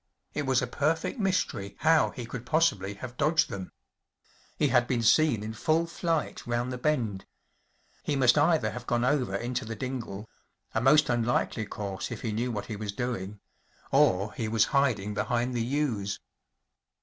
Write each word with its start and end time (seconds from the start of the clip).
It 0.33 0.47
was 0.47 0.63
a 0.63 0.65
perfect 0.65 1.19
mystery 1.19 1.75
how 1.81 2.09
he 2.09 2.25
could 2.25 2.43
possibly 2.43 2.95
have 2.95 3.17
dodged 3.17 3.51
them. 3.51 3.71
He 4.57 4.69
had 4.69 4.87
been 4.87 5.03
seen 5.03 5.43
in 5.43 5.53
full 5.53 5.85
flight 5.85 6.47
round 6.47 6.73
the 6.73 6.79
bend. 6.79 7.27
He 8.01 8.15
must 8.15 8.35
either 8.35 8.71
have 8.71 8.87
gone 8.87 9.05
over 9.05 9.35
into 9.35 9.63
the 9.63 9.75
dingle‚ÄĒa 9.75 10.81
most 10.81 11.05
un¬ 11.05 11.23
likely 11.23 11.67
course 11.67 12.09
if 12.09 12.21
he 12.23 12.31
knew 12.31 12.51
what 12.51 12.65
he 12.65 12.75
was 12.75 12.91
doing‚ÄĒ 12.93 13.39
or 13.91 14.33
he 14.33 14.47
was 14.47 14.65
hiding 14.73 15.13
behind 15.13 15.53
the 15.53 15.61
yews. 15.63 16.19